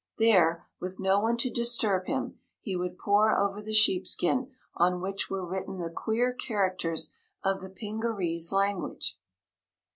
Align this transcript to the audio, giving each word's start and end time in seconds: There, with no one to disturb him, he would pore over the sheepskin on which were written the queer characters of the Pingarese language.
There, 0.17 0.65
with 0.79 0.99
no 0.99 1.19
one 1.19 1.37
to 1.37 1.51
disturb 1.51 2.07
him, 2.07 2.39
he 2.59 2.75
would 2.75 2.97
pore 2.97 3.37
over 3.37 3.61
the 3.61 3.71
sheepskin 3.71 4.49
on 4.73 4.99
which 4.99 5.29
were 5.29 5.45
written 5.45 5.77
the 5.77 5.91
queer 5.91 6.33
characters 6.33 7.13
of 7.43 7.61
the 7.61 7.69
Pingarese 7.69 8.51
language. 8.51 9.19